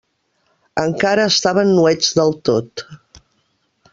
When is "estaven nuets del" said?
1.33-2.35